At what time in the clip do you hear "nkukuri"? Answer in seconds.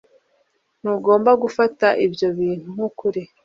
2.75-3.21